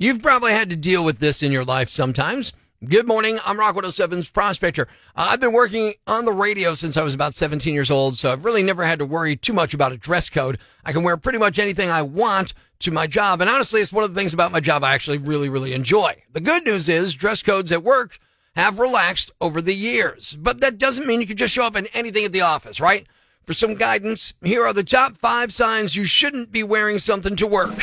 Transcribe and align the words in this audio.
You've 0.00 0.22
probably 0.22 0.52
had 0.52 0.70
to 0.70 0.76
deal 0.76 1.04
with 1.04 1.18
this 1.18 1.42
in 1.42 1.50
your 1.50 1.64
life 1.64 1.90
sometimes. 1.90 2.52
Good 2.84 3.08
morning. 3.08 3.40
I'm 3.44 3.58
Rock 3.58 3.74
107's 3.74 4.30
Prospector. 4.30 4.86
Uh, 5.16 5.26
I've 5.30 5.40
been 5.40 5.52
working 5.52 5.94
on 6.06 6.24
the 6.24 6.32
radio 6.32 6.76
since 6.76 6.96
I 6.96 7.02
was 7.02 7.14
about 7.14 7.34
17 7.34 7.74
years 7.74 7.90
old, 7.90 8.16
so 8.16 8.30
I've 8.30 8.44
really 8.44 8.62
never 8.62 8.84
had 8.84 9.00
to 9.00 9.04
worry 9.04 9.34
too 9.34 9.52
much 9.52 9.74
about 9.74 9.90
a 9.90 9.96
dress 9.96 10.30
code. 10.30 10.58
I 10.84 10.92
can 10.92 11.02
wear 11.02 11.16
pretty 11.16 11.40
much 11.40 11.58
anything 11.58 11.90
I 11.90 12.02
want 12.02 12.54
to 12.78 12.92
my 12.92 13.08
job, 13.08 13.40
and 13.40 13.50
honestly, 13.50 13.80
it's 13.80 13.92
one 13.92 14.04
of 14.04 14.14
the 14.14 14.20
things 14.20 14.32
about 14.32 14.52
my 14.52 14.60
job 14.60 14.84
I 14.84 14.94
actually 14.94 15.18
really, 15.18 15.48
really 15.48 15.72
enjoy. 15.72 16.22
The 16.30 16.40
good 16.40 16.64
news 16.64 16.88
is 16.88 17.12
dress 17.16 17.42
codes 17.42 17.72
at 17.72 17.82
work 17.82 18.20
have 18.54 18.78
relaxed 18.78 19.32
over 19.40 19.60
the 19.60 19.74
years, 19.74 20.38
but 20.40 20.60
that 20.60 20.78
doesn't 20.78 21.08
mean 21.08 21.20
you 21.20 21.26
can 21.26 21.36
just 21.36 21.54
show 21.54 21.64
up 21.64 21.74
in 21.74 21.88
anything 21.88 22.24
at 22.24 22.30
the 22.30 22.42
office, 22.42 22.80
right? 22.80 23.04
For 23.46 23.52
some 23.52 23.74
guidance, 23.74 24.34
here 24.44 24.64
are 24.64 24.72
the 24.72 24.84
top 24.84 25.16
five 25.16 25.52
signs 25.52 25.96
you 25.96 26.04
shouldn't 26.04 26.52
be 26.52 26.62
wearing 26.62 27.00
something 27.00 27.34
to 27.34 27.48
work. 27.48 27.74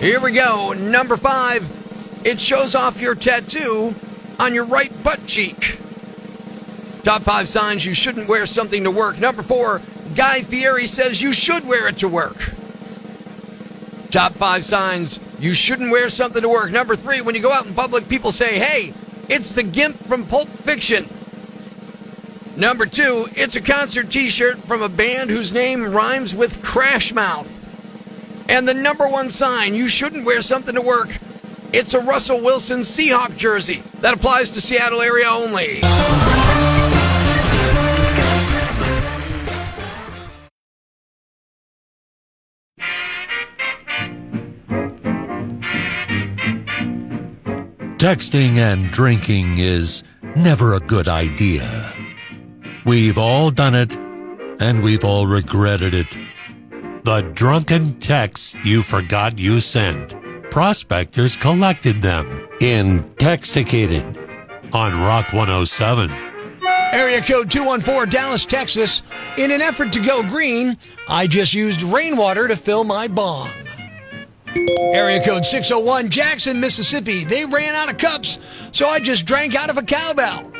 Here 0.00 0.18
we 0.18 0.32
go. 0.32 0.72
Number 0.72 1.18
five, 1.18 1.62
it 2.24 2.40
shows 2.40 2.74
off 2.74 3.02
your 3.02 3.14
tattoo 3.14 3.94
on 4.38 4.54
your 4.54 4.64
right 4.64 4.90
butt 5.04 5.26
cheek. 5.26 5.78
Top 7.04 7.20
five 7.20 7.46
signs 7.48 7.84
you 7.84 7.92
shouldn't 7.92 8.26
wear 8.26 8.46
something 8.46 8.82
to 8.84 8.90
work. 8.90 9.18
Number 9.18 9.42
four, 9.42 9.82
Guy 10.16 10.40
Fieri 10.40 10.86
says 10.86 11.20
you 11.20 11.34
should 11.34 11.68
wear 11.68 11.86
it 11.86 11.98
to 11.98 12.08
work. 12.08 12.38
Top 14.10 14.32
five 14.32 14.64
signs 14.64 15.20
you 15.38 15.52
shouldn't 15.52 15.90
wear 15.90 16.08
something 16.08 16.40
to 16.40 16.48
work. 16.48 16.70
Number 16.70 16.96
three, 16.96 17.20
when 17.20 17.34
you 17.34 17.42
go 17.42 17.52
out 17.52 17.66
in 17.66 17.74
public, 17.74 18.08
people 18.08 18.32
say, 18.32 18.58
hey, 18.58 18.94
it's 19.28 19.52
the 19.52 19.62
Gimp 19.62 19.96
from 19.96 20.24
Pulp 20.24 20.48
Fiction. 20.48 21.10
Number 22.58 22.86
two, 22.86 23.28
it's 23.32 23.54
a 23.54 23.60
concert 23.60 24.10
t 24.10 24.30
shirt 24.30 24.56
from 24.60 24.80
a 24.80 24.88
band 24.88 25.28
whose 25.28 25.52
name 25.52 25.84
rhymes 25.84 26.34
with 26.34 26.62
Crash 26.62 27.12
Mouth. 27.12 27.59
And 28.50 28.66
the 28.66 28.74
number 28.74 29.08
one 29.08 29.30
sign 29.30 29.74
you 29.74 29.86
shouldn't 29.86 30.24
wear 30.24 30.42
something 30.42 30.74
to 30.74 30.82
work. 30.82 31.16
It's 31.72 31.94
a 31.94 32.00
Russell 32.00 32.40
Wilson 32.40 32.80
Seahawk 32.80 33.36
jersey. 33.36 33.80
That 34.00 34.12
applies 34.12 34.50
to 34.50 34.60
Seattle 34.60 35.00
area 35.00 35.28
only. 35.28 35.82
Texting 47.98 48.56
and 48.56 48.90
drinking 48.90 49.58
is 49.58 50.02
never 50.34 50.74
a 50.74 50.80
good 50.80 51.06
idea. 51.06 51.94
We've 52.84 53.18
all 53.18 53.52
done 53.52 53.76
it, 53.76 53.94
and 54.58 54.82
we've 54.82 55.04
all 55.04 55.28
regretted 55.28 55.94
it. 55.94 56.16
The 57.02 57.22
drunken 57.32 57.98
texts 57.98 58.54
you 58.62 58.82
forgot 58.82 59.38
you 59.38 59.60
sent. 59.60 60.14
Prospectors 60.50 61.34
collected 61.34 62.02
them 62.02 62.46
in 62.60 63.04
Texticated 63.14 64.04
on 64.74 65.00
Rock 65.00 65.32
107. 65.32 66.10
Area 66.92 67.22
code 67.22 67.50
214, 67.50 68.10
Dallas, 68.10 68.44
Texas. 68.44 69.02
In 69.38 69.50
an 69.50 69.62
effort 69.62 69.94
to 69.94 70.00
go 70.00 70.22
green, 70.22 70.76
I 71.08 71.26
just 71.26 71.54
used 71.54 71.80
rainwater 71.82 72.48
to 72.48 72.56
fill 72.56 72.84
my 72.84 73.08
bong. 73.08 73.50
Area 74.92 75.24
code 75.24 75.46
601, 75.46 76.10
Jackson, 76.10 76.60
Mississippi. 76.60 77.24
They 77.24 77.46
ran 77.46 77.74
out 77.74 77.90
of 77.90 77.96
cups, 77.96 78.38
so 78.72 78.86
I 78.86 78.98
just 78.98 79.24
drank 79.24 79.54
out 79.54 79.70
of 79.70 79.78
a 79.78 79.82
cowbell. 79.82 80.52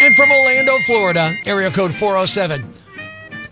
And 0.00 0.14
from 0.14 0.30
Orlando, 0.30 0.78
Florida, 0.86 1.34
area 1.44 1.72
code 1.72 1.92
407. 1.92 2.72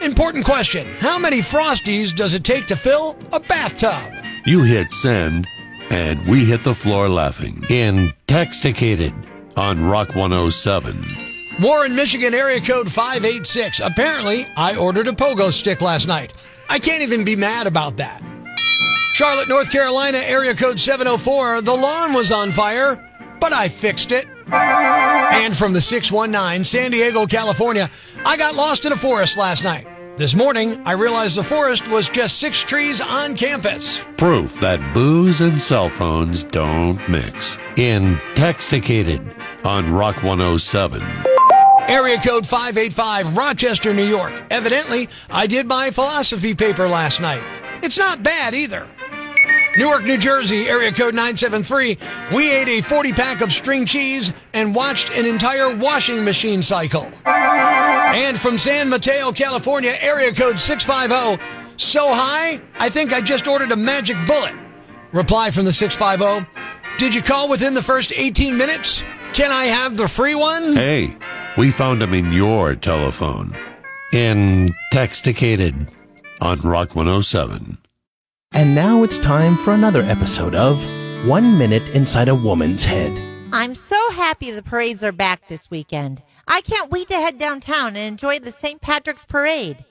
Important 0.00 0.44
question 0.44 0.86
How 0.98 1.18
many 1.18 1.40
Frosties 1.40 2.14
does 2.14 2.34
it 2.34 2.44
take 2.44 2.66
to 2.66 2.76
fill 2.76 3.16
a 3.32 3.40
bathtub? 3.40 4.12
You 4.44 4.62
hit 4.62 4.92
send, 4.92 5.46
and 5.90 6.24
we 6.26 6.44
hit 6.44 6.62
the 6.62 6.74
floor 6.74 7.08
laughing 7.08 7.64
Intoxicated 7.68 9.14
on 9.56 9.84
Rock 9.84 10.14
107. 10.14 11.00
Warren, 11.62 11.96
Michigan, 11.96 12.34
area 12.34 12.60
code 12.60 12.92
586. 12.92 13.80
Apparently, 13.80 14.46
I 14.56 14.76
ordered 14.76 15.08
a 15.08 15.12
pogo 15.12 15.50
stick 15.50 15.80
last 15.80 16.06
night. 16.06 16.34
I 16.68 16.78
can't 16.78 17.02
even 17.02 17.24
be 17.24 17.34
mad 17.34 17.66
about 17.66 17.96
that. 17.96 18.22
Charlotte, 19.14 19.48
North 19.48 19.70
Carolina, 19.70 20.18
area 20.18 20.54
code 20.54 20.78
704. 20.78 21.62
The 21.62 21.74
lawn 21.74 22.12
was 22.12 22.30
on 22.30 22.52
fire, 22.52 23.02
but 23.40 23.54
I 23.54 23.68
fixed 23.68 24.12
it. 24.12 24.26
And 24.52 25.56
from 25.56 25.72
the 25.72 25.80
619, 25.80 26.64
San 26.64 26.90
Diego, 26.90 27.26
California, 27.26 27.90
I 28.26 28.36
got 28.36 28.56
lost 28.56 28.84
in 28.84 28.90
a 28.90 28.96
forest 28.96 29.36
last 29.36 29.62
night. 29.62 29.86
This 30.18 30.34
morning, 30.34 30.84
I 30.84 30.92
realized 30.92 31.36
the 31.36 31.44
forest 31.44 31.86
was 31.86 32.08
just 32.08 32.40
six 32.40 32.60
trees 32.60 33.00
on 33.00 33.36
campus. 33.36 34.00
Proof 34.16 34.58
that 34.58 34.80
booze 34.92 35.40
and 35.40 35.60
cell 35.60 35.88
phones 35.88 36.42
don't 36.42 36.98
mix. 37.08 37.56
In 37.76 38.16
Texticated 38.34 39.22
on 39.64 39.92
Rock 39.92 40.24
107. 40.24 41.02
Area 41.88 42.16
code 42.16 42.44
585, 42.44 43.36
Rochester, 43.36 43.94
New 43.94 44.02
York. 44.02 44.32
Evidently, 44.50 45.08
I 45.30 45.46
did 45.46 45.68
my 45.68 45.92
philosophy 45.92 46.52
paper 46.52 46.88
last 46.88 47.20
night. 47.20 47.44
It's 47.80 47.96
not 47.96 48.24
bad 48.24 48.54
either. 48.54 48.88
Newark, 49.76 50.02
New 50.02 50.18
Jersey, 50.18 50.68
area 50.68 50.90
code 50.90 51.14
973. 51.14 51.96
We 52.34 52.50
ate 52.50 52.68
a 52.68 52.80
40 52.80 53.12
pack 53.12 53.40
of 53.40 53.52
string 53.52 53.86
cheese 53.86 54.34
and 54.52 54.74
watched 54.74 55.10
an 55.10 55.26
entire 55.26 55.76
washing 55.76 56.24
machine 56.24 56.62
cycle. 56.62 57.08
And 58.14 58.38
from 58.38 58.56
San 58.58 58.88
Mateo, 58.88 59.32
California, 59.32 59.94
area 60.00 60.32
code 60.32 60.60
650. 60.60 61.42
So 61.76 62.12
high, 62.12 62.60
I 62.78 62.88
think 62.88 63.12
I 63.12 63.20
just 63.20 63.46
ordered 63.46 63.72
a 63.72 63.76
magic 63.76 64.16
bullet. 64.26 64.54
Reply 65.12 65.50
from 65.50 65.64
the 65.64 65.72
650. 65.72 66.48
Did 66.98 67.14
you 67.14 67.22
call 67.22 67.48
within 67.48 67.74
the 67.74 67.82
first 67.82 68.12
18 68.14 68.56
minutes? 68.56 69.02
Can 69.34 69.50
I 69.50 69.66
have 69.66 69.96
the 69.96 70.08
free 70.08 70.34
one? 70.34 70.74
Hey, 70.74 71.16
we 71.58 71.70
found 71.70 72.02
him 72.02 72.14
in 72.14 72.32
your 72.32 72.74
telephone. 72.74 73.54
In 74.12 74.74
Texticated 74.92 75.88
on 76.40 76.60
Rock 76.60 76.94
107. 76.94 77.76
And 78.52 78.74
now 78.74 79.02
it's 79.02 79.18
time 79.18 79.56
for 79.56 79.74
another 79.74 80.00
episode 80.02 80.54
of 80.54 80.78
One 81.26 81.58
Minute 81.58 81.82
Inside 81.90 82.28
a 82.28 82.34
Woman's 82.34 82.84
Head. 82.84 83.12
I'm 83.52 83.74
so 83.74 84.10
happy 84.12 84.50
the 84.50 84.62
parades 84.62 85.04
are 85.04 85.12
back 85.12 85.48
this 85.48 85.70
weekend. 85.70 86.22
I 86.46 86.60
can't 86.60 86.90
wait 86.90 87.08
to 87.08 87.14
head 87.14 87.38
downtown 87.38 87.88
and 87.88 87.98
enjoy 87.98 88.38
the 88.38 88.52
St. 88.52 88.80
Patrick's 88.80 89.24
Parade. 89.24 89.84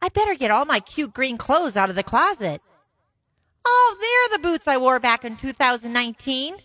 I 0.00 0.08
better 0.08 0.34
get 0.34 0.50
all 0.50 0.64
my 0.64 0.80
cute 0.80 1.12
green 1.12 1.36
clothes 1.36 1.76
out 1.76 1.90
of 1.90 1.96
the 1.96 2.02
closet. 2.02 2.62
Oh, 3.64 3.96
they're 4.00 4.38
the 4.38 4.42
boots 4.42 4.68
I 4.68 4.76
wore 4.76 5.00
back 5.00 5.24
in 5.24 5.36
2019. 5.36 6.56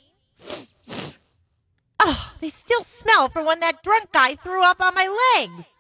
Oh, 2.00 2.34
they 2.40 2.50
still 2.50 2.84
smell 2.84 3.30
from 3.30 3.46
when 3.46 3.60
that 3.62 3.84
drunk 3.84 4.12
guy 4.12 4.36
threw 4.36 4.64
up 4.64 4.82
on 4.82 4.94
my 4.94 5.08
legs. 5.38 5.78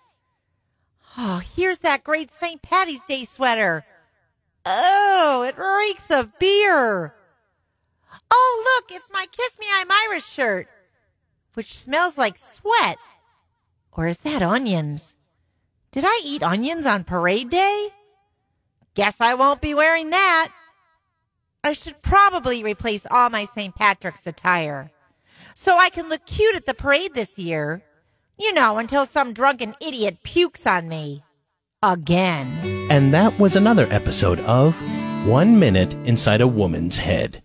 Oh, 1.18 1.42
here's 1.56 1.80
that 1.80 2.04
great 2.04 2.32
St. 2.32 2.62
Patty's 2.62 3.04
Day 3.08 3.26
sweater. 3.26 3.86
Oh, 4.66 5.44
it 5.48 5.58
reeks 5.58 6.10
of 6.10 6.38
beer. 6.40 7.14
Oh, 8.30 8.80
look, 8.80 8.96
it's 8.96 9.12
my 9.12 9.26
Kiss 9.32 9.60
Me 9.60 9.66
I'm 9.74 9.92
Irish 9.92 10.26
shirt, 10.26 10.68
which 11.54 11.78
smells 11.78 12.18
like 12.18 12.38
sweat. 12.38 12.98
Or 13.94 14.08
is 14.08 14.18
that 14.20 14.42
onions? 14.42 15.16
Did 15.92 16.04
I 16.06 16.22
eat 16.24 16.44
onions 16.44 16.86
on 16.86 17.04
parade 17.04 17.50
day? 17.50 17.90
Guess 18.94 19.22
I 19.22 19.34
won't 19.34 19.62
be 19.62 19.74
wearing 19.74 20.10
that. 20.12 20.52
I 21.64 21.74
should 21.74 22.02
probably 22.02 22.64
replace 22.64 23.06
all 23.10 23.30
my 23.30 23.46
St. 23.46 23.76
Patrick's 23.76 24.26
attire 24.26 24.92
so 25.56 25.78
I 25.78 25.90
can 25.90 26.10
look 26.10 26.26
cute 26.26 26.56
at 26.56 26.66
the 26.66 26.74
parade 26.74 27.14
this 27.14 27.38
year. 27.38 27.84
You 28.38 28.54
know, 28.54 28.78
until 28.80 29.06
some 29.06 29.34
drunken 29.34 29.76
idiot 29.80 30.24
pukes 30.24 30.66
on 30.66 30.90
me. 30.90 31.24
Again. 31.84 32.48
And 32.90 33.14
that 33.14 33.38
was 33.38 33.56
another 33.56 33.88
episode 33.92 34.40
of 34.42 34.76
One 35.28 35.60
Minute 35.60 35.94
Inside 36.06 36.42
a 36.42 36.48
Woman's 36.48 36.98
Head. 36.98 37.44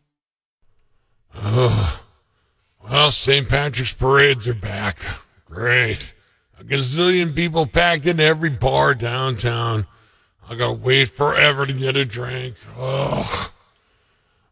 Oh, 1.34 2.00
well, 2.88 3.10
St. 3.10 3.46
Patrick's 3.46 3.92
parades 3.92 4.46
are 4.46 4.54
back. 4.54 4.98
Great. 5.44 6.14
A 6.58 6.64
gazillion 6.64 7.34
people 7.34 7.66
packed 7.66 8.06
into 8.06 8.24
every 8.24 8.50
bar 8.50 8.94
downtown. 8.94 9.86
I 10.48 10.54
gotta 10.54 10.72
wait 10.72 11.10
forever 11.10 11.66
to 11.66 11.72
get 11.72 11.96
a 11.96 12.04
drink. 12.04 12.56
Oh. 12.76 13.50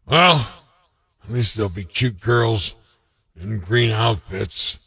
Well, 0.05 0.47
at 1.23 1.31
least 1.31 1.55
there'll 1.55 1.69
be 1.69 1.83
cute 1.83 2.19
girls 2.19 2.75
in 3.39 3.59
green 3.59 3.91
outfits. 3.91 4.77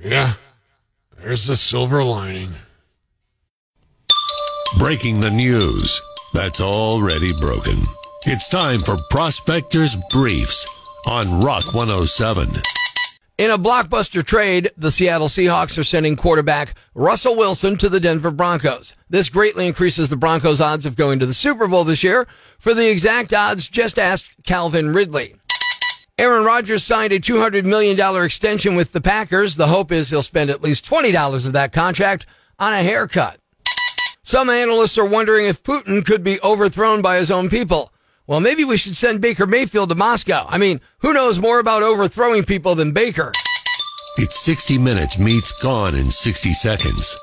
Yeah, 0.00 0.34
there's 1.16 1.46
the 1.46 1.56
silver 1.56 2.02
lining. 2.02 2.50
Breaking 4.78 5.20
the 5.20 5.30
news 5.30 6.00
that's 6.34 6.60
already 6.60 7.32
broken. 7.40 7.78
It's 8.26 8.48
time 8.48 8.80
for 8.80 8.96
Prospectors 9.10 9.96
Briefs 10.10 10.66
on 11.06 11.40
Rock 11.40 11.74
107. 11.74 12.77
In 13.38 13.52
a 13.52 13.56
blockbuster 13.56 14.24
trade, 14.24 14.72
the 14.76 14.90
Seattle 14.90 15.28
Seahawks 15.28 15.78
are 15.78 15.84
sending 15.84 16.16
quarterback 16.16 16.74
Russell 16.92 17.36
Wilson 17.36 17.76
to 17.76 17.88
the 17.88 18.00
Denver 18.00 18.32
Broncos. 18.32 18.96
This 19.08 19.30
greatly 19.30 19.68
increases 19.68 20.08
the 20.08 20.16
Broncos' 20.16 20.60
odds 20.60 20.84
of 20.84 20.96
going 20.96 21.20
to 21.20 21.26
the 21.26 21.32
Super 21.32 21.68
Bowl 21.68 21.84
this 21.84 22.02
year. 22.02 22.26
For 22.58 22.74
the 22.74 22.90
exact 22.90 23.32
odds, 23.32 23.68
just 23.68 23.96
ask 23.96 24.32
Calvin 24.42 24.92
Ridley. 24.92 25.36
Aaron 26.18 26.42
Rodgers 26.42 26.82
signed 26.82 27.12
a 27.12 27.20
$200 27.20 27.64
million 27.64 28.24
extension 28.24 28.74
with 28.74 28.90
the 28.90 29.00
Packers. 29.00 29.54
The 29.54 29.68
hope 29.68 29.92
is 29.92 30.10
he'll 30.10 30.24
spend 30.24 30.50
at 30.50 30.60
least 30.60 30.84
$20 30.84 31.46
of 31.46 31.52
that 31.52 31.72
contract 31.72 32.26
on 32.58 32.72
a 32.72 32.82
haircut. 32.82 33.38
Some 34.24 34.50
analysts 34.50 34.98
are 34.98 35.06
wondering 35.06 35.46
if 35.46 35.62
Putin 35.62 36.04
could 36.04 36.24
be 36.24 36.40
overthrown 36.42 37.02
by 37.02 37.18
his 37.18 37.30
own 37.30 37.48
people. 37.48 37.92
Well, 38.28 38.40
maybe 38.40 38.62
we 38.62 38.76
should 38.76 38.94
send 38.94 39.22
Baker 39.22 39.46
Mayfield 39.46 39.88
to 39.88 39.94
Moscow. 39.94 40.44
I 40.50 40.58
mean, 40.58 40.82
who 40.98 41.14
knows 41.14 41.40
more 41.40 41.60
about 41.60 41.82
overthrowing 41.82 42.44
people 42.44 42.74
than 42.74 42.92
Baker? 42.92 43.32
It's 44.18 44.38
60 44.44 44.76
Minutes 44.76 45.18
meets 45.18 45.50
Gone 45.62 45.94
in 45.94 46.10
60 46.10 46.52
Seconds. 46.52 47.18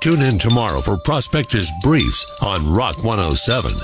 Tune 0.00 0.22
in 0.22 0.38
tomorrow 0.38 0.80
for 0.80 0.96
Prospectors 1.04 1.70
Briefs 1.82 2.24
on 2.40 2.72
Rock 2.72 3.04
107. 3.04 3.74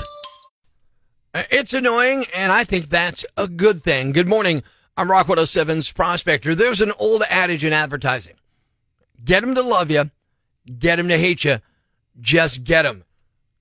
Uh, 1.35 1.43
it's 1.51 1.73
annoying, 1.73 2.25
and 2.35 2.51
I 2.51 2.63
think 2.63 2.89
that's 2.89 3.23
a 3.37 3.47
good 3.47 3.83
thing. 3.83 4.11
Good 4.11 4.27
morning. 4.27 4.63
I'm 4.97 5.11
Rock 5.11 5.27
107's 5.27 5.91
Prospector. 5.91 6.55
There's 6.55 6.81
an 6.81 6.93
old 6.97 7.21
adage 7.29 7.63
in 7.63 7.73
advertising 7.73 8.33
get 9.23 9.41
them 9.41 9.53
to 9.53 9.61
love 9.61 9.91
you, 9.91 10.09
get 10.79 10.95
them 10.95 11.09
to 11.09 11.17
hate 11.17 11.43
you, 11.43 11.57
just 12.21 12.63
get 12.63 12.83
them. 12.83 13.03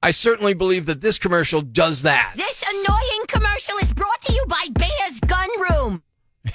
I 0.03 0.11
certainly 0.11 0.53
believe 0.53 0.85
that 0.85 1.01
this 1.01 1.19
commercial 1.19 1.63
does 1.63 2.03
that. 2.03 2.35
This 2.37 2.54
annoying 2.54 2.54
commercial 3.65 3.87
is 3.87 3.93
brought 3.93 4.21
to 4.23 4.33
you 4.33 4.45
by 4.47 4.67
Bear's 4.73 5.21
Gun 5.21 5.49
Room. 5.61 6.03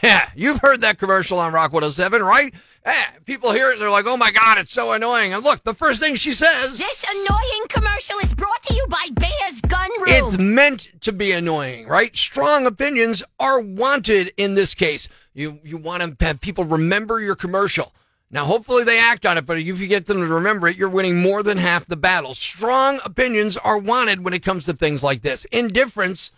Yeah, 0.03 0.29
you've 0.35 0.59
heard 0.59 0.81
that 0.81 0.99
commercial 0.99 1.39
on 1.39 1.51
Rock 1.51 1.73
107, 1.73 2.21
right? 2.21 2.53
Yeah, 2.85 3.09
people 3.25 3.51
hear 3.51 3.71
it 3.71 3.79
they're 3.79 3.89
like, 3.89 4.05
oh 4.07 4.17
my 4.17 4.29
God, 4.29 4.59
it's 4.59 4.71
so 4.71 4.91
annoying. 4.91 5.33
And 5.33 5.43
look, 5.43 5.63
the 5.63 5.73
first 5.73 5.99
thing 5.99 6.15
she 6.15 6.33
says, 6.33 6.77
This 6.77 7.05
annoying 7.09 7.65
commercial 7.69 8.19
is 8.19 8.35
brought 8.35 8.61
to 8.67 8.73
you 8.75 8.85
by 8.87 9.07
Bear's 9.13 9.61
Gun 9.61 9.89
Room. 9.99 10.07
it's 10.09 10.37
meant 10.37 10.91
to 11.01 11.11
be 11.11 11.31
annoying, 11.31 11.87
right? 11.87 12.15
Strong 12.15 12.67
opinions 12.67 13.23
are 13.39 13.59
wanted 13.59 14.31
in 14.37 14.53
this 14.53 14.75
case. 14.75 15.09
You, 15.33 15.59
you 15.63 15.77
want 15.77 16.03
to 16.03 16.25
have 16.25 16.39
people 16.39 16.65
remember 16.65 17.19
your 17.19 17.35
commercial. 17.35 17.93
Now, 18.29 18.45
hopefully 18.45 18.83
they 18.83 18.99
act 18.99 19.25
on 19.25 19.39
it, 19.39 19.47
but 19.47 19.57
if 19.57 19.79
you 19.79 19.87
get 19.87 20.05
them 20.05 20.19
to 20.19 20.27
remember 20.27 20.67
it, 20.67 20.77
you're 20.77 20.87
winning 20.87 21.19
more 21.19 21.41
than 21.41 21.57
half 21.57 21.87
the 21.87 21.97
battle. 21.97 22.35
Strong 22.35 22.99
opinions 23.03 23.57
are 23.57 23.79
wanted 23.79 24.23
when 24.23 24.35
it 24.35 24.45
comes 24.45 24.65
to 24.65 24.73
things 24.73 25.01
like 25.01 25.23
this. 25.23 25.45
Indifference 25.45 26.29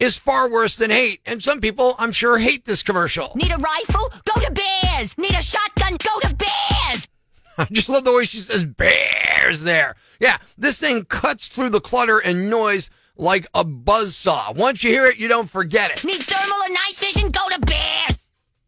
is 0.00 0.16
far 0.18 0.50
worse 0.50 0.76
than 0.76 0.90
hate. 0.90 1.20
And 1.26 1.42
some 1.42 1.60
people, 1.60 1.94
I'm 1.98 2.10
sure, 2.10 2.38
hate 2.38 2.64
this 2.64 2.82
commercial. 2.82 3.32
Need 3.36 3.52
a 3.52 3.58
rifle? 3.58 4.10
Go 4.24 4.40
to 4.40 4.50
Bear's. 4.50 5.16
Need 5.18 5.34
a 5.34 5.42
shotgun? 5.42 5.98
Go 5.98 6.28
to 6.28 6.34
Bear's. 6.34 7.08
I 7.58 7.66
just 7.70 7.88
love 7.88 8.04
the 8.04 8.14
way 8.14 8.24
she 8.24 8.40
says 8.40 8.64
bears 8.64 9.62
there. 9.62 9.94
Yeah, 10.18 10.38
this 10.56 10.80
thing 10.80 11.04
cuts 11.04 11.48
through 11.48 11.70
the 11.70 11.80
clutter 11.80 12.18
and 12.18 12.48
noise 12.48 12.88
like 13.16 13.46
a 13.54 13.64
buzz 13.64 14.16
saw. 14.16 14.52
Once 14.52 14.82
you 14.82 14.90
hear 14.90 15.06
it, 15.06 15.18
you 15.18 15.28
don't 15.28 15.50
forget 15.50 15.90
it. 15.90 16.04
Need 16.04 16.22
thermal 16.22 16.56
or 16.56 16.70
night 16.70 16.94
vision? 16.96 17.30
Go 17.30 17.48
to 17.50 17.60
Bear's. 17.60 18.18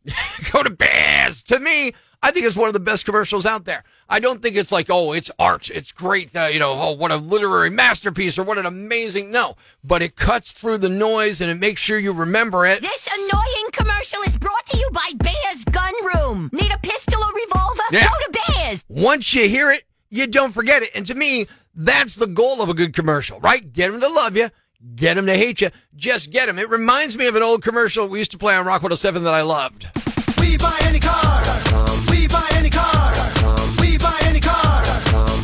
Go 0.52 0.62
to 0.62 0.70
bears. 0.70 1.42
To 1.44 1.58
me, 1.60 1.94
I 2.22 2.30
think 2.30 2.46
it's 2.46 2.56
one 2.56 2.68
of 2.68 2.72
the 2.72 2.80
best 2.80 3.04
commercials 3.04 3.44
out 3.44 3.64
there. 3.64 3.82
I 4.08 4.20
don't 4.20 4.40
think 4.40 4.54
it's 4.54 4.70
like, 4.70 4.86
oh, 4.88 5.12
it's 5.12 5.30
art. 5.38 5.70
It's 5.70 5.90
great. 5.90 6.34
Uh, 6.36 6.44
you 6.52 6.60
know, 6.60 6.72
oh, 6.74 6.92
what 6.92 7.10
a 7.10 7.16
literary 7.16 7.70
masterpiece 7.70 8.38
or 8.38 8.44
what 8.44 8.58
an 8.58 8.66
amazing. 8.66 9.32
No, 9.32 9.56
but 9.82 10.02
it 10.02 10.14
cuts 10.14 10.52
through 10.52 10.78
the 10.78 10.88
noise 10.88 11.40
and 11.40 11.50
it 11.50 11.58
makes 11.58 11.80
sure 11.80 11.98
you 11.98 12.12
remember 12.12 12.64
it. 12.64 12.80
This 12.80 13.08
annoying 13.12 13.70
commercial 13.72 14.22
is 14.22 14.38
brought 14.38 14.64
to 14.66 14.78
you 14.78 14.88
by 14.92 15.10
Bear's 15.16 15.64
Gun 15.64 15.94
Room. 16.14 16.50
Need 16.52 16.70
a 16.70 16.78
pistol 16.78 17.22
or 17.22 17.32
revolver? 17.32 17.82
Yeah. 17.90 18.06
Go 18.06 18.32
to 18.32 18.40
Bear's. 18.52 18.84
Once 18.88 19.34
you 19.34 19.48
hear 19.48 19.72
it, 19.72 19.82
you 20.08 20.28
don't 20.28 20.52
forget 20.52 20.82
it. 20.82 20.90
And 20.94 21.04
to 21.06 21.14
me, 21.16 21.48
that's 21.74 22.14
the 22.14 22.26
goal 22.28 22.62
of 22.62 22.68
a 22.68 22.74
good 22.74 22.94
commercial, 22.94 23.40
right? 23.40 23.72
Get 23.72 23.90
them 23.90 24.00
to 24.00 24.08
love 24.08 24.36
you. 24.36 24.50
Get 24.94 25.14
them 25.14 25.26
to 25.26 25.36
hate 25.36 25.60
you. 25.60 25.70
Just 25.96 26.30
get 26.30 26.46
them. 26.46 26.58
It 26.58 26.68
reminds 26.68 27.16
me 27.16 27.26
of 27.26 27.34
an 27.34 27.42
old 27.42 27.62
commercial 27.62 28.08
we 28.08 28.18
used 28.18 28.32
to 28.32 28.38
play 28.38 28.54
on 28.54 28.66
Rock 28.66 28.82
107 28.82 29.24
that 29.24 29.34
I 29.34 29.42
loved. 29.42 29.88
We 30.42 30.56
buy 30.56 30.76
any 30.82 30.98
car. 30.98 31.40
We 32.10 32.26
buy 32.26 32.48
any 32.54 32.68
car. 32.68 33.12
We 33.80 33.96
buy 33.96 34.18
any 34.24 34.40
car. 34.40 34.82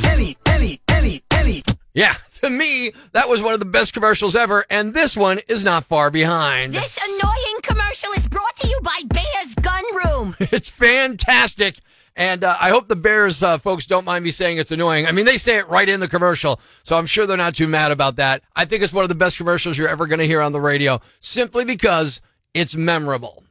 Any, 0.03 0.37
any, 0.47 0.81
any, 0.89 1.23
any. 1.31 1.63
Yeah, 1.95 2.15
to 2.43 2.51
me, 2.51 2.91
that 3.13 3.29
was 3.29 3.41
one 3.41 3.55
of 3.55 3.61
the 3.61 3.67
best 3.67 3.93
commercials 3.95 4.35
ever, 4.35 4.67
and 4.69 4.95
this 4.95 5.17
one 5.17 5.39
is 5.47 5.63
not 5.63 5.85
far 5.85 6.11
behind. 6.11 6.75
This 6.75 6.99
annoying 6.99 7.61
commercial 7.63 8.11
is 8.17 8.27
brought 8.27 8.57
to 8.57 8.67
you 8.67 8.81
by 8.83 9.01
Bear's 9.07 9.55
Gun 9.55 9.85
Room. 10.05 10.37
It's 10.41 10.69
fantastic. 10.69 11.79
And 12.17 12.43
uh, 12.43 12.57
I 12.61 12.71
hope 12.71 12.89
the 12.89 12.97
Bears 12.97 13.41
uh, 13.41 13.59
folks 13.59 13.87
don't 13.87 14.05
mind 14.05 14.25
me 14.25 14.33
saying 14.33 14.59
it's 14.59 14.73
annoying. 14.73 15.07
I 15.07 15.13
mean, 15.13 15.27
they 15.27 15.39
say 15.39 15.59
it 15.59 15.69
right 15.69 15.89
in 15.89 16.01
the 16.01 16.09
commercial, 16.09 16.59
so 16.83 16.97
I'm 16.97 17.07
sure 17.07 17.25
they're 17.25 17.37
not 17.37 17.55
too 17.55 17.69
mad 17.69 17.93
about 17.93 18.17
that. 18.17 18.43
I 18.57 18.65
think 18.65 18.83
it's 18.83 18.93
one 18.93 19.05
of 19.05 19.09
the 19.09 19.15
best 19.15 19.37
commercials 19.37 19.79
you're 19.79 19.89
ever 19.89 20.09
going 20.09 20.19
to 20.19 20.27
hear 20.27 20.43
on 20.43 20.51
the 20.51 20.61
radio, 20.61 21.01
simply 21.21 21.65
because 21.65 22.21
it's 22.53 22.75
memorable. 22.75 23.45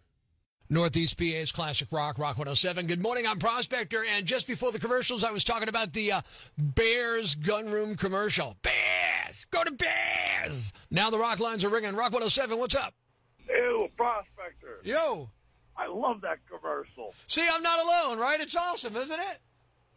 Northeast 0.70 1.18
PA's 1.18 1.54
Classic 1.54 1.88
Rock, 1.92 2.20
Rock 2.20 2.38
107. 2.38 2.88
Good 2.88 3.02
morning, 3.02 3.26
I'm 3.26 3.40
Prospector. 3.40 4.04
And 4.04 4.26
just 4.26 4.48
before 4.48 4.74
the 4.74 4.80
commercials, 4.80 5.24
I 5.24 5.32
was 5.32 5.46
talking 5.46 5.70
about 5.70 5.94
the 5.94 6.12
uh, 6.12 6.22
Bears 6.58 7.36
Gunroom 7.36 7.98
commercial. 7.98 8.58
Bears! 8.62 9.46
Go 9.50 9.64
to 9.64 9.72
Bears! 9.72 10.74
Now 10.92 11.10
the 11.10 11.20
rock 11.20 11.40
lines 11.40 11.64
are 11.64 11.70
ringing. 11.70 11.96
Rock 11.96 12.12
107, 12.12 12.58
what's 12.58 12.76
up? 12.76 12.94
Ew, 13.48 13.88
Prospector. 13.96 14.82
Yo! 14.84 15.30
I 15.78 15.88
love 15.88 16.20
that 16.22 16.40
commercial. 16.50 17.14
See, 17.28 17.48
I'm 17.50 17.64
not 17.64 17.80
alone, 17.80 18.20
right? 18.20 18.42
It's 18.42 18.56
awesome, 18.56 18.98
isn't 18.98 19.20
it? 19.20 19.40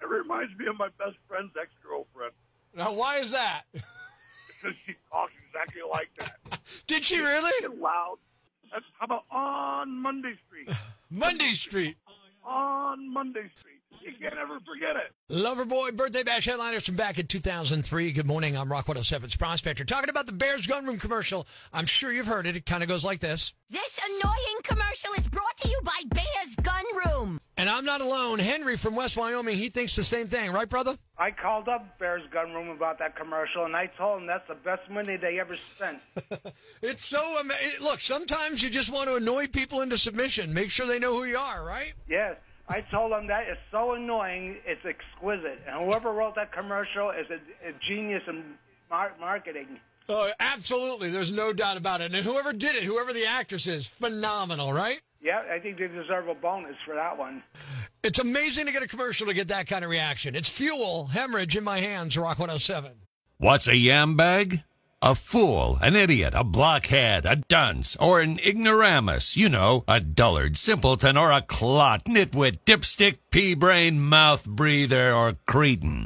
It 0.02 0.08
reminds 0.08 0.56
me 0.56 0.66
of 0.66 0.78
my 0.78 0.88
best 0.98 1.16
friend's 1.26 1.52
ex 1.60 1.70
girlfriend 1.82 2.32
Now, 2.76 2.92
why 2.92 3.16
is 3.18 3.32
that? 3.32 3.62
because 3.72 4.76
she 4.86 4.94
talks 5.10 5.32
exactly 5.48 5.82
like 5.90 6.10
that. 6.20 6.60
Did 6.86 7.02
she 7.02 7.18
really? 7.18 7.50
Get 7.60 7.76
loud. 7.80 8.18
That's, 8.72 8.84
how 8.98 9.06
about 9.06 9.24
on 9.30 10.00
Monday 10.00 10.34
Street? 10.46 10.76
Monday 11.10 11.52
Street. 11.54 11.96
On 12.44 13.12
Monday 13.12 13.50
Street. 13.58 13.69
You 14.00 14.12
can't 14.18 14.34
ever 14.40 14.58
forget 14.60 14.96
it. 14.96 15.12
Loverboy 15.30 15.94
birthday 15.94 16.22
bash 16.22 16.46
headliners 16.46 16.86
from 16.86 16.96
back 16.96 17.18
in 17.18 17.26
2003. 17.26 18.12
Good 18.12 18.26
morning. 18.26 18.56
I'm 18.56 18.70
Rock 18.70 18.86
107's 18.86 19.36
Prospector. 19.36 19.84
Talking 19.84 20.08
about 20.08 20.26
the 20.26 20.32
Bears 20.32 20.66
Gunroom 20.66 20.98
commercial. 20.98 21.46
I'm 21.72 21.84
sure 21.86 22.10
you've 22.10 22.26
heard 22.26 22.46
it. 22.46 22.56
It 22.56 22.64
kind 22.64 22.82
of 22.82 22.88
goes 22.88 23.04
like 23.04 23.20
this. 23.20 23.52
This 23.68 24.00
annoying 24.02 24.60
commercial 24.64 25.10
is 25.18 25.28
brought 25.28 25.56
to 25.58 25.68
you 25.68 25.80
by 25.84 26.00
Bear's 26.08 26.56
Gunroom. 26.62 27.38
And 27.58 27.68
I'm 27.68 27.84
not 27.84 28.00
alone. 28.00 28.38
Henry 28.38 28.76
from 28.78 28.94
West 28.96 29.18
Wyoming, 29.18 29.58
he 29.58 29.68
thinks 29.68 29.94
the 29.94 30.02
same 30.02 30.28
thing, 30.28 30.50
right, 30.50 30.68
brother? 30.68 30.96
I 31.18 31.30
called 31.30 31.68
up 31.68 31.98
Bear's 31.98 32.22
Gun 32.32 32.54
Room 32.54 32.68
about 32.70 32.98
that 33.00 33.16
commercial, 33.16 33.66
and 33.66 33.76
I 33.76 33.86
told 33.86 34.20
them 34.20 34.26
that's 34.26 34.48
the 34.48 34.54
best 34.54 34.88
money 34.90 35.16
they 35.18 35.38
ever 35.38 35.56
spent. 35.76 35.98
It's 36.82 37.04
so 37.06 37.20
ama- 37.38 37.52
it- 37.60 37.82
Look, 37.82 38.00
sometimes 38.00 38.62
you 38.62 38.70
just 38.70 38.90
want 38.90 39.08
to 39.10 39.16
annoy 39.16 39.46
people 39.48 39.82
into 39.82 39.98
submission. 39.98 40.54
Make 40.54 40.70
sure 40.70 40.86
they 40.86 40.98
know 40.98 41.12
who 41.14 41.24
you 41.24 41.36
are, 41.36 41.62
right? 41.62 41.92
yes, 42.08 42.36
I 42.70 42.82
told 42.82 43.10
them 43.10 43.26
that 43.26 43.48
is 43.48 43.58
so 43.72 43.94
annoying, 43.94 44.58
it's 44.64 44.84
exquisite. 44.86 45.60
And 45.66 45.84
whoever 45.84 46.12
wrote 46.12 46.36
that 46.36 46.52
commercial 46.52 47.10
is 47.10 47.26
a, 47.28 47.68
a 47.68 47.72
genius 47.88 48.22
in 48.28 48.44
mar- 48.88 49.12
marketing. 49.18 49.80
Oh, 50.08 50.30
absolutely. 50.38 51.10
There's 51.10 51.32
no 51.32 51.52
doubt 51.52 51.76
about 51.76 52.00
it. 52.00 52.14
And 52.14 52.24
whoever 52.24 52.52
did 52.52 52.76
it, 52.76 52.84
whoever 52.84 53.12
the 53.12 53.26
actress 53.26 53.66
is, 53.66 53.88
phenomenal, 53.88 54.72
right? 54.72 55.00
Yeah, 55.20 55.42
I 55.52 55.58
think 55.58 55.78
they 55.78 55.88
deserve 55.88 56.28
a 56.28 56.34
bonus 56.34 56.76
for 56.86 56.94
that 56.94 57.18
one. 57.18 57.42
It's 58.04 58.20
amazing 58.20 58.66
to 58.66 58.72
get 58.72 58.82
a 58.82 58.88
commercial 58.88 59.26
to 59.26 59.34
get 59.34 59.48
that 59.48 59.66
kind 59.66 59.84
of 59.84 59.90
reaction. 59.90 60.36
It's 60.36 60.48
fuel, 60.48 61.06
hemorrhage 61.06 61.56
in 61.56 61.64
my 61.64 61.78
hands, 61.78 62.16
Rock 62.16 62.38
107. 62.38 62.92
What's 63.38 63.66
a 63.68 63.76
yam 63.76 64.16
bag? 64.16 64.62
A 65.02 65.14
fool, 65.14 65.78
an 65.80 65.96
idiot, 65.96 66.34
a 66.36 66.44
blockhead, 66.44 67.24
a 67.24 67.36
dunce, 67.36 67.96
or 67.96 68.20
an 68.20 68.38
ignoramus. 68.38 69.34
You 69.34 69.48
know, 69.48 69.82
a 69.88 69.98
dullard, 69.98 70.58
simpleton, 70.58 71.16
or 71.16 71.32
a 71.32 71.40
clot, 71.40 72.04
nitwit, 72.04 72.58
dipstick, 72.66 73.16
pea 73.30 73.54
brain, 73.54 73.98
mouth 73.98 74.46
breather, 74.46 75.14
or 75.14 75.36
cretin. 75.46 76.04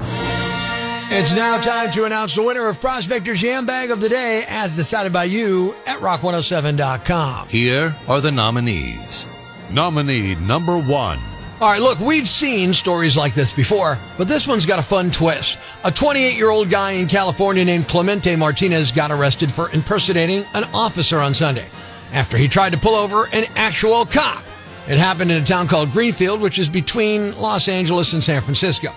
It's 1.10 1.34
now 1.34 1.60
time 1.60 1.90
to 1.90 2.04
announce 2.04 2.36
the 2.36 2.44
winner 2.44 2.68
of 2.68 2.80
Prospector's 2.80 3.42
Yam 3.42 3.66
Bag 3.66 3.90
of 3.90 4.00
the 4.00 4.08
Day 4.08 4.44
as 4.46 4.76
decided 4.76 5.12
by 5.12 5.24
you 5.24 5.74
at 5.86 5.98
rock107.com. 5.98 7.48
Here 7.48 7.96
are 8.06 8.20
the 8.20 8.30
nominees. 8.30 9.26
Nominee 9.72 10.36
number 10.36 10.78
one. 10.78 11.18
All 11.60 11.70
right, 11.70 11.80
look, 11.80 12.00
we've 12.00 12.28
seen 12.28 12.74
stories 12.74 13.16
like 13.16 13.32
this 13.32 13.52
before, 13.52 13.96
but 14.18 14.26
this 14.26 14.46
one's 14.48 14.66
got 14.66 14.80
a 14.80 14.82
fun 14.82 15.12
twist. 15.12 15.56
A 15.84 15.90
28 15.90 16.36
year 16.36 16.50
old 16.50 16.68
guy 16.68 16.92
in 16.92 17.06
California 17.06 17.64
named 17.64 17.86
Clemente 17.86 18.34
Martinez 18.34 18.90
got 18.90 19.12
arrested 19.12 19.52
for 19.52 19.70
impersonating 19.70 20.44
an 20.54 20.64
officer 20.74 21.20
on 21.20 21.32
Sunday 21.32 21.66
after 22.12 22.36
he 22.36 22.48
tried 22.48 22.72
to 22.72 22.78
pull 22.78 22.96
over 22.96 23.28
an 23.32 23.44
actual 23.54 24.04
cop. 24.04 24.42
It 24.88 24.98
happened 24.98 25.30
in 25.30 25.42
a 25.42 25.46
town 25.46 25.68
called 25.68 25.92
Greenfield, 25.92 26.40
which 26.40 26.58
is 26.58 26.68
between 26.68 27.34
Los 27.38 27.68
Angeles 27.68 28.14
and 28.14 28.22
San 28.22 28.42
Francisco. 28.42 28.92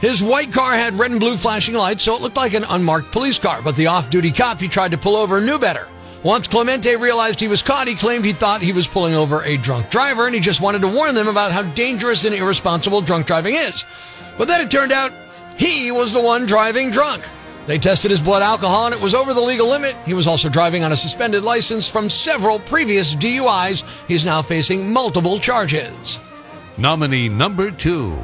His 0.00 0.22
white 0.22 0.52
car 0.52 0.72
had 0.74 0.94
red 0.94 1.10
and 1.10 1.18
blue 1.18 1.36
flashing 1.36 1.74
lights, 1.74 2.04
so 2.04 2.14
it 2.14 2.22
looked 2.22 2.36
like 2.36 2.54
an 2.54 2.64
unmarked 2.68 3.10
police 3.10 3.38
car, 3.40 3.62
but 3.62 3.74
the 3.74 3.88
off 3.88 4.10
duty 4.10 4.30
cop 4.30 4.60
he 4.60 4.68
tried 4.68 4.92
to 4.92 4.98
pull 4.98 5.16
over 5.16 5.40
knew 5.40 5.58
better. 5.58 5.88
Once 6.22 6.48
Clemente 6.48 6.96
realized 6.96 7.38
he 7.38 7.48
was 7.48 7.62
caught, 7.62 7.86
he 7.86 7.94
claimed 7.94 8.24
he 8.24 8.32
thought 8.32 8.60
he 8.60 8.72
was 8.72 8.86
pulling 8.86 9.14
over 9.14 9.42
a 9.42 9.56
drunk 9.58 9.90
driver 9.90 10.26
and 10.26 10.34
he 10.34 10.40
just 10.40 10.60
wanted 10.60 10.80
to 10.80 10.88
warn 10.88 11.14
them 11.14 11.28
about 11.28 11.52
how 11.52 11.62
dangerous 11.74 12.24
and 12.24 12.34
irresponsible 12.34 13.00
drunk 13.00 13.26
driving 13.26 13.54
is. 13.54 13.84
But 14.38 14.48
then 14.48 14.60
it 14.60 14.70
turned 14.70 14.92
out 14.92 15.12
he 15.56 15.92
was 15.92 16.12
the 16.12 16.20
one 16.20 16.46
driving 16.46 16.90
drunk. 16.90 17.22
They 17.66 17.78
tested 17.78 18.10
his 18.10 18.22
blood 18.22 18.42
alcohol 18.42 18.86
and 18.86 18.94
it 18.94 19.00
was 19.00 19.14
over 19.14 19.34
the 19.34 19.40
legal 19.40 19.68
limit. 19.68 19.94
He 20.04 20.14
was 20.14 20.26
also 20.26 20.48
driving 20.48 20.84
on 20.84 20.92
a 20.92 20.96
suspended 20.96 21.42
license 21.42 21.88
from 21.88 22.08
several 22.08 22.60
previous 22.60 23.14
DUIs. 23.14 23.84
He's 24.06 24.24
now 24.24 24.42
facing 24.42 24.92
multiple 24.92 25.38
charges. 25.38 26.18
Nominee 26.78 27.28
number 27.28 27.70
two. 27.70 28.18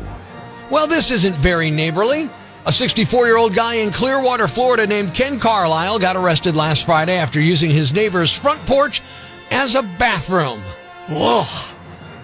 Well, 0.70 0.86
this 0.86 1.10
isn't 1.10 1.36
very 1.36 1.70
neighborly. 1.70 2.30
A 2.64 2.70
64 2.70 3.26
year 3.26 3.36
old 3.36 3.54
guy 3.56 3.74
in 3.74 3.90
Clearwater, 3.90 4.46
Florida 4.46 4.86
named 4.86 5.14
Ken 5.14 5.40
Carlisle 5.40 5.98
got 5.98 6.14
arrested 6.14 6.54
last 6.54 6.86
Friday 6.86 7.16
after 7.16 7.40
using 7.40 7.70
his 7.70 7.92
neighbor's 7.92 8.32
front 8.32 8.60
porch 8.66 9.02
as 9.50 9.74
a 9.74 9.82
bathroom. 9.82 10.62
Ugh. 11.08 11.76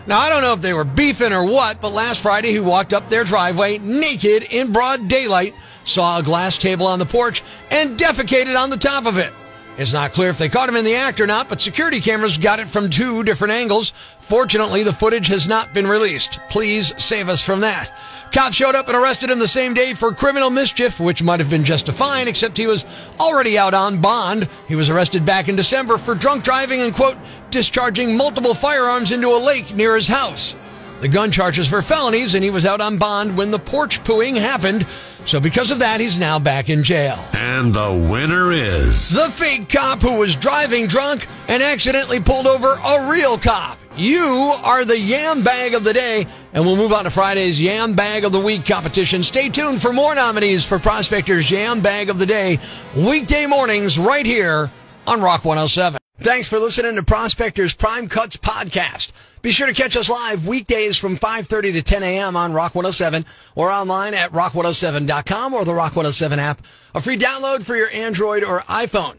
Now, 0.07 0.21
I 0.21 0.29
don't 0.29 0.43
know 0.43 0.53
if 0.53 0.63
they 0.63 0.73
were 0.73 0.85
beefing 0.85 1.33
or 1.33 1.45
what, 1.45 1.81
but 1.81 1.93
last 1.93 2.23
Friday 2.23 2.53
he 2.53 2.61
walked 2.61 2.93
up 2.93 3.09
their 3.09 3.25
driveway 3.25 3.79
naked 3.79 4.45
in 4.53 4.73
broad 4.73 5.09
daylight, 5.09 5.55
saw 5.85 6.19
a 6.19 6.23
glass 6.23 6.57
table 6.57 6.87
on 6.87 7.01
the 7.01 7.05
porch, 7.05 7.43
and 7.73 7.99
defecated 7.99 8.57
on 8.57 8.71
the 8.71 8.77
top 8.77 9.07
of 9.07 9.19
it. 9.19 9.33
It's 9.77 9.93
not 9.93 10.13
clear 10.13 10.31
if 10.31 10.39
they 10.39 10.49
caught 10.49 10.69
him 10.69 10.77
in 10.77 10.85
the 10.85 10.95
act 10.95 11.21
or 11.21 11.27
not, 11.27 11.49
but 11.49 11.61
security 11.61 12.01
cameras 12.01 12.39
got 12.39 12.59
it 12.59 12.69
from 12.69 12.91
two 12.91 13.23
different 13.23 13.53
angles. 13.53 13.91
Fortunately, 14.21 14.83
the 14.83 14.93
footage 14.93 15.27
has 15.29 15.47
not 15.47 15.75
been 15.75 15.87
released. 15.87 16.41
Please 16.49 16.95
save 17.03 17.29
us 17.29 17.43
from 17.43 17.61
that. 17.61 17.93
Cops 18.33 18.57
showed 18.57 18.75
up 18.75 18.89
and 18.89 18.97
arrested 18.97 19.31
him 19.31 19.39
the 19.39 19.49
same 19.49 19.75
day 19.75 19.95
for 19.95 20.13
criminal 20.13 20.51
mischief, 20.51 21.01
which 21.01 21.23
might 21.23 21.41
have 21.41 21.51
been 21.51 21.65
just 21.65 21.89
a 21.89 21.93
fine, 21.93 22.29
except 22.29 22.57
he 22.57 22.67
was 22.67 22.85
already 23.19 23.59
out 23.59 23.75
on 23.75 24.01
bond. 24.01 24.49
He 24.69 24.77
was 24.77 24.91
arrested 24.91 25.25
back 25.25 25.49
in 25.49 25.57
December 25.57 25.99
for 25.99 26.15
drunk 26.15 26.45
driving 26.45 26.81
and, 26.81 26.95
quote, 26.95 27.17
discharging 27.51 28.17
multiple 28.17 28.55
firearms 28.55 29.11
into 29.11 29.29
a 29.29 29.45
lake 29.45 29.75
near 29.75 29.97
his 29.97 30.09
house. 30.09 30.55
The 31.01 31.09
gun 31.09 31.31
charges 31.31 31.69
for 31.69 31.81
felonies, 31.81 32.35
and 32.35 32.43
he 32.43 32.51
was 32.51 32.67
out 32.67 32.81
on 32.81 32.99
bond 32.99 33.37
when 33.37 33.51
the 33.51 33.59
porch 33.59 34.03
pooing 34.03 34.37
happened. 34.37 34.85
So 35.27 35.41
because 35.41 35.71
of 35.71 35.79
that, 35.79 36.01
he's 36.01 36.19
now 36.19 36.39
back 36.39 36.69
in 36.69 36.83
jail. 36.83 37.19
And 37.35 37.73
the 37.73 37.93
winner 38.11 38.51
is. 38.51 39.11
The 39.11 39.31
fake 39.31 39.69
cop 39.69 40.01
who 40.01 40.19
was 40.19 40.35
driving 40.35 40.87
drunk 40.87 41.29
and 41.49 41.63
accidentally 41.63 42.19
pulled 42.19 42.47
over 42.47 42.69
a 42.69 43.11
real 43.11 43.39
cop. 43.39 43.79
You 43.97 44.53
are 44.65 44.85
the 44.85 44.99
yam 44.99 45.43
bag 45.43 45.75
of 45.75 45.85
the 45.85 45.93
day, 45.93 46.27
and 46.53 46.65
we'll 46.65 46.77
move 46.77 46.93
on 46.93 47.05
to 47.05 47.11
Friday's 47.11 47.61
Yam 47.61 47.95
Bag 47.95 48.25
of 48.25 48.33
the 48.33 48.41
Week 48.41 48.65
competition. 48.67 49.23
Stay 49.23 49.49
tuned 49.49 49.81
for 49.81 49.93
more 49.93 50.15
nominees 50.15 50.65
for 50.65 50.79
Prospector's 50.79 51.51
Yam 51.51 51.81
Bag 51.81 52.11
of 52.11 52.19
the 52.19 52.27
Day, 52.27 52.59
weekday 52.97 53.47
mornings 53.47 53.99
right 53.99 54.27
here 54.27 54.71
on 55.07 55.21
Rock 55.21 55.45
107. 55.45 55.99
Thanks 56.19 56.49
for 56.49 56.59
listening 56.59 56.97
to 56.97 57.03
Prospector's 57.03 57.75
Prime 57.75 58.09
Cuts 58.09 58.37
podcast. 58.37 59.13
Be 59.41 59.53
sure 59.53 59.69
to 59.69 59.73
catch 59.73 59.97
us 59.97 60.09
live 60.11 60.47
weekdays 60.47 60.97
from 60.97 61.17
5.30 61.17 61.75
to 61.75 61.83
10 61.83 62.03
a.m. 62.03 62.37
on 62.37 62.53
Rock 62.53 62.75
107 62.75 63.25
or 63.55 63.71
online 63.71 64.15
at 64.15 64.33
rock107.com 64.33 65.55
or 65.55 65.65
the 65.65 65.75
Rock 65.75 65.95
107 65.95 66.39
app, 66.41 66.61
a 66.95 67.01
free 67.01 67.17
download 67.17 67.63
for 67.63 67.77
your 67.77 67.91
Android 67.91 68.43
or 68.43 68.61
iPhone. 68.63 69.19